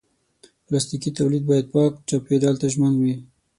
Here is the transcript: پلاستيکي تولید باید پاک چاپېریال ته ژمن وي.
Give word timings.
پلاستيکي 0.65 1.11
تولید 1.17 1.43
باید 1.49 1.65
پاک 1.73 1.91
چاپېریال 2.09 2.55
ته 2.61 2.67
ژمن 2.73 2.93
وي. 3.01 3.13